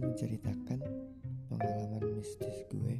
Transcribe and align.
menceritakan 0.00 0.80
pengalaman 1.52 2.04
mistis 2.16 2.64
gue. 2.72 2.96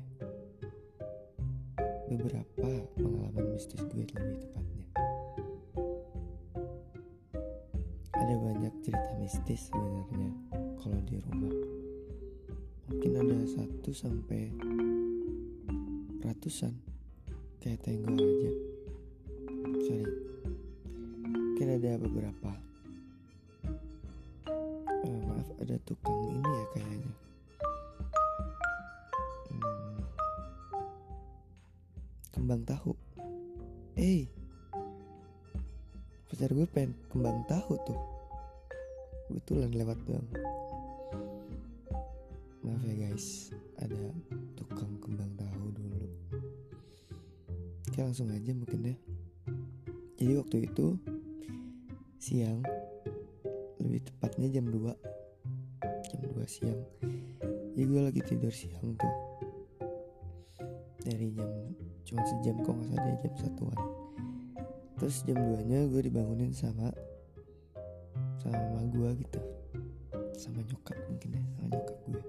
Beberapa 2.12 2.68
pengalaman 3.00 3.56
mistis 3.56 3.80
gue 3.88 4.04
lebih 4.04 4.36
tepatnya. 4.44 4.88
Ada 8.12 8.34
banyak 8.36 8.74
cerita 8.84 9.12
mistis 9.24 9.72
sebenarnya 9.72 10.32
kalau 10.84 11.00
di 11.08 11.16
rumah. 11.24 11.56
Mungkin 12.92 13.12
ada 13.16 13.36
satu 13.48 13.90
sampai 13.96 14.52
ratusan. 16.20 16.76
Kayak 17.56 17.88
tenggo 17.88 18.20
aja. 18.20 18.52
Sorry. 19.88 20.12
Mungkin 21.24 21.68
ada 21.80 21.96
beberapa 21.96 22.71
ada 25.62 25.78
tukang 25.86 26.18
ini 26.26 26.50
ya 26.50 26.66
kayaknya. 26.74 27.12
Hmm, 29.46 30.02
kembang 32.34 32.62
tahu. 32.66 32.98
Eh. 33.94 34.26
Pacar 36.26 36.50
gue 36.50 36.66
pengen 36.66 36.98
kembang 37.14 37.46
tahu 37.46 37.78
tuh. 37.86 38.00
Kebetulan 39.30 39.70
lewat 39.70 40.02
doang 40.02 40.26
maaf 42.62 42.82
ya 42.82 42.94
guys. 43.06 43.54
Ada 43.78 43.98
tukang 44.58 44.98
kembang 44.98 45.30
tahu 45.38 45.64
dulu. 45.78 46.10
Oke 47.86 47.98
langsung 48.02 48.34
aja 48.34 48.50
mungkin 48.50 48.82
ya. 48.82 48.96
Jadi 50.18 50.32
waktu 50.38 50.56
itu 50.66 50.98
siang 52.18 52.66
lebih 53.82 54.02
tepatnya 54.06 54.46
jam 54.58 54.66
2 54.70 54.78
jam 54.94 55.21
2 56.42 56.50
siang. 56.50 56.82
Jadi 57.72 57.82
gue 57.86 58.00
lagi 58.02 58.20
tidur 58.26 58.50
siang 58.50 58.98
tuh. 58.98 59.14
Dari 61.06 61.30
jam 61.38 61.50
cuma 62.02 62.22
sejam 62.26 62.58
kok 62.66 62.74
nggak 62.74 62.98
salah 62.98 63.16
jam 63.22 63.34
satuan. 63.38 63.78
Terus 64.98 65.16
jam 65.22 65.38
2 65.38 65.70
nya 65.70 65.86
gue 65.86 66.02
dibangunin 66.02 66.50
sama 66.50 66.90
sama 68.42 68.82
gue 68.90 69.22
gitu. 69.22 69.40
Sama 70.34 70.66
nyokap 70.66 70.98
mungkin 71.06 71.38
ya 71.38 71.42
sama 71.54 71.66
nyokap 71.78 71.98
gue 72.10 72.22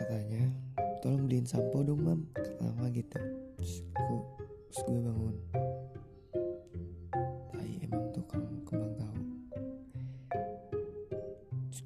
katanya 0.00 0.48
tolong 1.04 1.28
beliin 1.28 1.44
sampo 1.44 1.84
dong 1.84 2.00
mam 2.00 2.20
kata 2.32 2.56
mama 2.56 2.88
gitu 2.88 3.20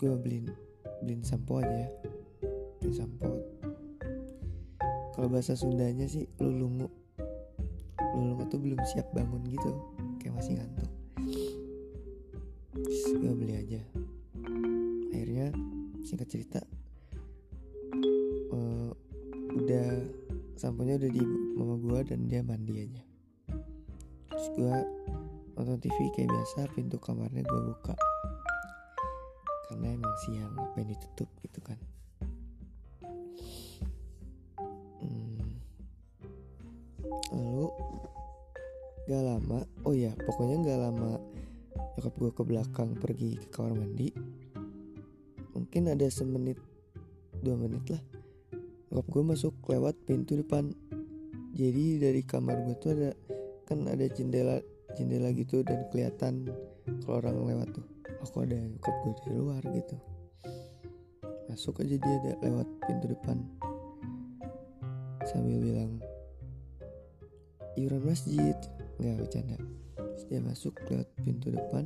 gue 0.05 0.13
beliin 0.21 0.53
beliin 1.01 1.25
sampo 1.25 1.65
aja 1.65 1.89
ya. 1.89 1.91
Beliin 2.77 2.93
sampo. 2.93 3.41
Kalau 5.17 5.33
bahasa 5.33 5.57
Sundanya 5.57 6.05
sih 6.05 6.29
lulungu. 6.37 6.93
Lulungu 8.13 8.45
tuh 8.53 8.61
belum 8.61 8.85
siap 8.85 9.09
bangun 9.17 9.41
gitu. 9.49 9.73
Kayak 10.21 10.37
masih 10.37 10.61
ngantuk. 10.61 10.91
Gue 13.17 13.33
beli 13.33 13.55
aja. 13.57 13.81
Akhirnya 15.09 15.49
singkat 16.05 16.29
cerita 16.29 16.61
uh, 18.53 18.93
udah 19.57 20.05
samponya 20.61 21.01
udah 21.01 21.11
di 21.17 21.25
mama 21.57 21.81
gue 21.81 22.13
dan 22.13 22.29
dia 22.29 22.45
mandi 22.45 22.85
aja. 22.85 23.03
Terus 24.29 24.47
gue 24.53 24.77
nonton 25.57 25.81
TV 25.81 25.97
kayak 26.13 26.29
biasa 26.29 26.69
pintu 26.77 27.01
kamarnya 27.01 27.41
gue 27.41 27.61
buka 27.73 27.97
karena 29.75 29.91
emang 29.91 30.15
siang 30.23 30.55
apa 30.55 30.87
yang 30.87 30.95
ditutup 30.95 31.27
gitu 31.43 31.59
kan. 31.67 31.75
Hmm. 35.03 35.51
lalu 37.35 37.67
gak 39.11 39.23
lama 39.27 39.59
oh 39.83 39.93
ya 39.99 40.15
pokoknya 40.15 40.63
gak 40.63 40.81
lama 40.81 41.19
nyokap 41.99 42.15
gue 42.15 42.31
ke 42.31 42.43
belakang 42.47 42.91
pergi 42.95 43.35
ke 43.35 43.51
kamar 43.51 43.75
mandi. 43.75 44.15
Mungkin 45.59 45.91
ada 45.91 46.07
semenit 46.07 46.63
dua 47.43 47.59
menit 47.59 47.83
lah 47.91 48.03
nyokap 48.95 49.07
gue 49.11 49.23
masuk 49.27 49.59
lewat 49.67 49.99
pintu 50.07 50.39
depan. 50.39 50.71
Jadi 51.51 51.99
dari 51.99 52.23
kamar 52.23 52.63
gue 52.63 52.79
tuh 52.79 52.95
ada 52.95 53.11
kan 53.67 53.91
ada 53.91 54.07
jendela 54.07 54.63
jendela 54.95 55.35
gitu 55.35 55.67
dan 55.67 55.83
kelihatan 55.91 56.47
kalau 57.03 57.19
orang 57.19 57.43
lewat 57.43 57.75
tuh 57.75 57.94
aku 58.25 58.49
ada 58.49 58.57
nyokap 58.57 58.95
gue 59.05 59.13
dari 59.21 59.33
luar 59.37 59.63
gitu. 59.69 59.97
Masuk 61.45 61.85
aja 61.85 61.93
dia 62.01 62.15
ada 62.25 62.33
lewat 62.41 62.69
pintu 62.89 63.07
depan. 63.13 63.37
Sambil 65.29 65.61
bilang 65.61 66.01
iuran 67.77 68.01
masjid. 68.01 68.57
Nggak 68.97 69.29
bercanda. 69.29 69.59
Dia 70.33 70.41
masuk 70.41 70.73
lewat 70.89 71.09
pintu 71.21 71.53
depan. 71.53 71.85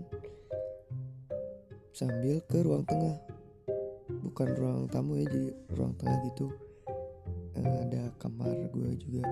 Sambil 1.91 2.39
ke 2.47 2.63
ruang 2.63 2.87
tengah. 2.87 3.19
Bukan 4.23 4.49
ruang 4.55 4.87
tamu 4.87 5.19
ya 5.19 5.27
jadi 5.27 5.51
ruang 5.75 5.99
tengah 5.99 6.23
gitu. 6.31 6.55
Yang 7.59 7.75
ada 7.91 8.03
kamar 8.23 8.55
gue 8.71 8.91
juga 9.03 9.27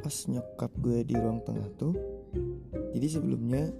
pas 0.00 0.16
nyokap 0.26 0.72
gue 0.82 0.98
di 1.06 1.14
ruang 1.14 1.38
tengah 1.46 1.68
tuh 1.78 1.94
jadi 2.90 3.06
sebelumnya 3.20 3.70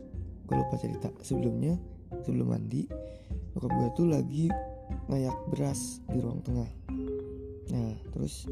gue 0.46 0.54
lupa 0.54 0.78
cerita 0.78 1.10
sebelumnya 1.26 1.74
sebelum 2.22 2.54
mandi 2.54 2.86
nyokap 3.54 3.72
gue 3.74 3.88
tuh 3.98 4.06
lagi 4.06 4.46
ngayak 5.10 5.36
beras 5.50 5.98
di 6.06 6.18
ruang 6.22 6.42
tengah. 6.42 6.70
Nah 7.70 7.94
terus 8.14 8.46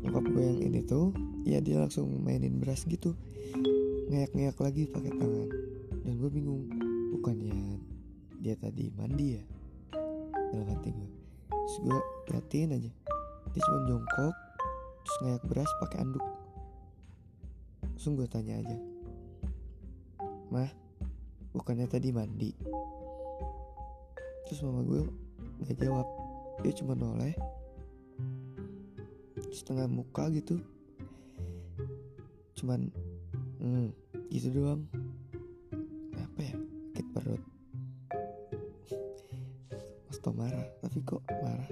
nyokap 0.00 0.24
gue 0.28 0.44
yang 0.44 0.60
ini 0.60 0.80
tuh 0.84 1.12
ya 1.44 1.60
dia 1.64 1.80
langsung 1.80 2.08
mainin 2.20 2.60
beras 2.60 2.84
gitu 2.84 3.16
ngayak-ngayak 4.12 4.56
lagi 4.60 4.82
pakai 4.90 5.12
tangan. 5.16 5.48
Dan 6.04 6.12
gue 6.16 6.30
bingung 6.32 6.68
bukannya 7.16 7.80
dia 8.40 8.56
tadi 8.56 8.92
mandi 8.96 9.36
ya? 9.36 9.42
Dalam 10.50 10.66
hati 10.68 10.88
gue 10.92 11.19
terus 11.70 11.86
gue 11.86 12.00
liatin 12.34 12.74
aja. 12.74 12.90
Dia 13.54 13.62
cuma 13.62 13.86
jongkok 13.86 14.34
terus 15.06 15.16
ngayak 15.22 15.44
beras 15.46 15.70
pakai 15.78 16.02
anduk. 16.02 16.26
Langsung 17.86 18.18
gue 18.18 18.26
tanya 18.26 18.58
aja. 18.58 18.74
Mah 20.50 20.66
bukannya 21.54 21.86
tadi 21.86 22.10
mandi? 22.10 22.50
Terus 24.50 24.66
mama 24.66 24.82
gue 24.82 25.06
nggak 25.62 25.78
jawab. 25.78 26.10
Dia 26.66 26.74
cuma 26.74 26.98
noleh. 26.98 27.38
Setengah 29.54 29.86
muka 29.86 30.26
gitu. 30.34 30.58
Cuman 32.58 32.90
hmm, 33.62 33.94
gitu 34.34 34.50
doang. 34.58 34.90
Apa 36.18 36.50
ya? 36.50 36.58
Sakit 36.98 37.06
perut 37.14 37.59
Tom 40.20 40.36
marah 40.36 40.68
tapi 40.84 41.00
kok 41.00 41.24
marah? 41.40 41.70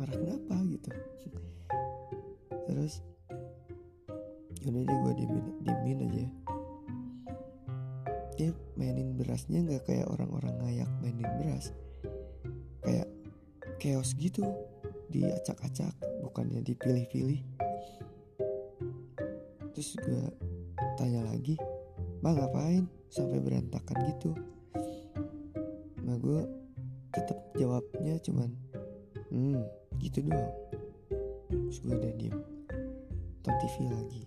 Marah 0.00 0.16
kenapa 0.16 0.56
gitu? 0.64 0.88
Terus 2.64 3.04
yaudah 4.64 4.80
deh 4.80 4.96
gue 4.96 5.12
diemin, 5.20 5.44
diemin 5.60 5.98
aja. 6.08 6.26
Dia 8.40 8.50
mainin 8.80 9.12
berasnya 9.20 9.60
nggak 9.60 9.84
kayak 9.84 10.08
orang-orang 10.08 10.56
ngayak 10.64 10.90
mainin 11.04 11.28
beras. 11.36 11.68
Kayak 12.80 13.12
chaos 13.76 14.16
gitu 14.16 14.40
diacak-acak 15.12 15.92
bukannya 16.24 16.64
dipilih-pilih. 16.64 17.44
Terus 19.76 20.00
gue 20.00 20.24
tanya 20.96 21.28
lagi 21.28 21.60
mah 22.24 22.32
ngapain? 22.32 22.88
Sampai 23.12 23.36
berantakan 23.38 23.98
gitu. 24.16 24.32
Nah 26.08 26.16
gue 26.16 26.63
jawabnya 27.54 28.18
cuman 28.22 28.50
hmm 29.30 29.62
gitu 30.02 30.26
doang. 30.26 30.52
Terus 31.50 31.78
gue 31.80 31.94
udah 31.94 32.12
diem. 32.18 32.36
Nonton 33.44 33.54
TV 33.60 33.74
lagi. 33.88 34.22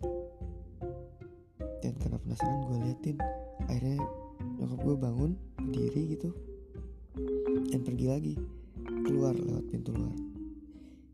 Dan 1.84 1.94
karena 2.00 2.18
penasaran 2.22 2.62
gue 2.66 2.78
liatin. 2.88 3.18
Akhirnya 3.68 4.00
nyokap 4.58 4.80
gue 4.82 4.96
bangun 4.96 5.32
berdiri 5.58 6.18
gitu 6.18 6.30
dan 7.70 7.82
pergi 7.84 8.06
lagi. 8.08 8.34
Keluar 9.04 9.36
lewat 9.36 9.66
pintu 9.70 9.92
luar. 9.92 10.16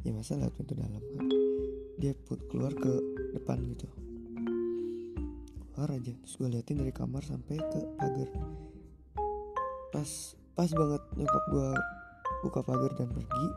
Ya 0.03 0.11
masa 0.11 0.37
lewat 0.37 0.53
pintu 0.59 0.75
dalam 0.75 0.99
kan 0.99 1.27
dia 1.97 2.11
put 2.27 2.41
keluar 2.51 2.75
ke 2.75 2.91
depan 3.31 3.63
gitu. 3.73 3.87
Kamar 5.73 5.95
aja. 5.97 6.13
Terus 6.13 6.35
gue 6.37 6.49
liatin 6.51 6.77
dari 6.83 6.93
kamar 6.93 7.23
sampai 7.23 7.57
ke 7.57 7.79
pagar. 7.97 8.29
Pas 9.89 10.09
pas 10.53 10.69
banget 10.69 11.01
nyokap 11.17 11.43
gue 11.49 11.69
buka 12.43 12.59
pagar 12.59 12.91
dan 12.99 13.07
pergi 13.07 13.47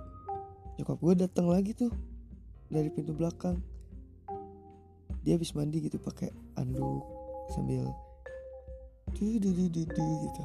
nyokap 0.77 0.99
gue 1.00 1.15
datang 1.27 1.49
lagi 1.49 1.73
tuh 1.73 1.91
dari 2.69 2.93
pintu 2.93 3.17
belakang. 3.17 3.56
Dia 5.25 5.35
habis 5.35 5.56
mandi 5.56 5.83
gitu 5.83 5.99
pakai 5.99 6.31
anduk 6.55 7.03
sambil 7.50 7.91
du 9.17 9.41
du 9.41 9.50
du 9.50 9.67
du, 9.73 9.83
du 9.83 10.06
gitu 10.23 10.43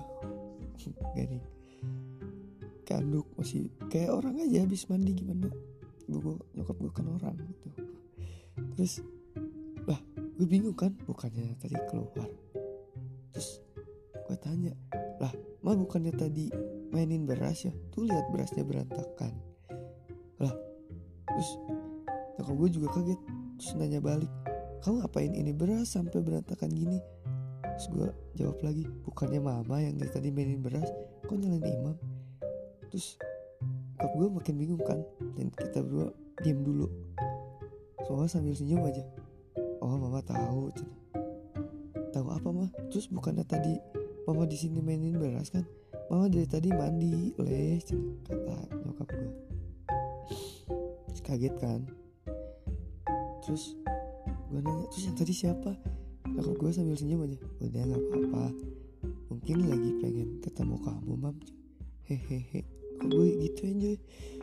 nih. 1.32 1.44
Kayak 2.88 3.00
anduk 3.06 3.28
masih 3.38 3.70
kayak 3.92 4.16
orang 4.16 4.42
aja 4.42 4.64
habis 4.64 4.88
mandi 4.90 5.12
gimana? 5.14 5.52
Gue 6.08 6.40
nyokap 6.58 6.76
gue 6.80 6.92
kan 6.96 7.08
orang 7.12 7.38
gitu. 7.38 7.70
Terus 8.80 8.94
lah 9.86 10.00
gue 10.16 10.48
bingung 10.48 10.74
kan? 10.74 10.96
Bukannya 11.06 11.60
tadi 11.60 11.76
keluar. 11.92 12.30
Terus 13.36 13.60
gue 14.16 14.38
tanya 14.40 14.74
lah 15.20 15.34
mah 15.62 15.76
bukannya 15.78 16.16
tadi 16.16 16.50
mainin 16.92 17.24
beras 17.24 17.66
ya. 17.66 17.74
Tuh 17.96 18.06
lihat 18.06 18.28
berasnya 18.30 18.68
berantakan. 18.68 19.34
Lah 20.44 20.54
terus 21.32 21.50
nyokap 22.38 22.56
gue 22.60 22.70
juga 22.76 22.88
kaget 22.92 23.20
terus 23.56 23.72
nanya 23.80 24.04
balik 24.04 24.32
kamu 24.82 25.06
ngapain 25.06 25.32
ini 25.32 25.54
beras 25.56 25.94
sampai 25.94 26.20
berantakan 26.20 26.70
gini? 26.74 27.00
Terus 27.62 27.88
gue 27.94 28.08
jawab 28.38 28.60
lagi 28.66 28.84
bukannya 29.08 29.40
mama 29.40 29.78
yang 29.80 29.96
dari 29.96 30.12
tadi 30.12 30.30
mainin 30.34 30.60
beras 30.60 30.90
kok 31.24 31.38
nyalain 31.38 31.64
imam? 31.64 31.98
Terus 32.92 33.16
nyokap 33.98 34.12
gue 34.18 34.28
makin 34.42 34.56
bingung 34.60 34.84
kan 34.84 35.00
dan 35.40 35.48
kita 35.54 35.80
berdua 35.86 36.12
diem 36.44 36.60
dulu. 36.66 36.90
Soalnya 38.10 38.30
sambil 38.30 38.54
senyum 38.58 38.82
aja. 38.84 39.06
Oh 39.82 39.98
mama 39.98 40.20
tahu 40.26 40.74
tahu 42.12 42.28
apa 42.34 42.50
mah? 42.52 42.70
Terus 42.92 43.08
bukannya 43.08 43.46
tadi 43.46 43.78
mama 44.26 44.50
di 44.50 44.58
sini 44.58 44.82
mainin 44.82 45.18
beras 45.18 45.50
kan 45.54 45.66
mama 46.12 46.28
dari 46.28 46.44
tadi 46.44 46.68
mandi 46.76 47.32
cina, 47.88 48.12
kata 48.28 48.58
nyokap 48.84 49.08
gue 49.16 49.32
terus 51.08 51.22
kaget 51.24 51.56
kan? 51.56 51.80
Terus 53.48 53.80
gue 54.52 54.60
nanya 54.60 54.92
terus 54.92 55.08
yang 55.08 55.16
tadi 55.16 55.32
siapa? 55.32 55.72
Nyokap 56.28 56.56
gue 56.60 56.72
sambil 56.76 57.00
senyum 57.00 57.24
aja. 57.24 57.40
Udah 57.64 57.84
nggak 57.88 58.04
apa-apa. 58.12 58.44
Mungkin 59.32 59.72
lagi 59.72 59.92
pengen 60.04 60.30
ketemu 60.44 60.76
kamu 60.84 61.14
mam. 61.16 61.36
Hehehe. 62.04 62.68
Kok 63.00 63.08
gue 63.08 63.28
gitu 63.48 63.72
aja 63.72 63.92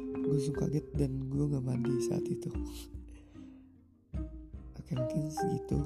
gue 0.08 0.32
langsung 0.32 0.56
kaget 0.56 0.86
dan 0.96 1.20
gue 1.28 1.44
nggak 1.52 1.64
mandi 1.68 1.92
saat 2.08 2.24
itu. 2.24 2.48
Oke 4.72 4.92
mungkin 4.96 5.28
segitu 5.28 5.84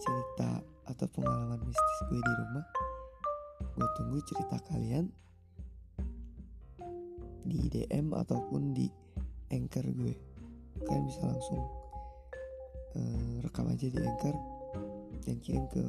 cerita 0.00 0.64
atau 0.88 1.06
pengalaman 1.12 1.60
mistis 1.68 1.98
gue 2.08 2.16
di 2.16 2.32
rumah 2.40 2.64
gue 3.80 3.88
tunggu 3.96 4.20
cerita 4.28 4.60
kalian 4.68 5.08
di 7.48 7.64
DM 7.72 8.12
ataupun 8.12 8.76
di 8.76 8.92
anchor 9.48 9.88
gue. 9.96 10.12
Kalian 10.84 11.08
bisa 11.08 11.24
langsung 11.24 11.64
uh, 13.00 13.40
rekam 13.40 13.72
aja 13.72 13.88
di 13.88 13.96
anchor 13.96 14.36
dan 15.24 15.40
kirim 15.40 15.64
ke 15.72 15.80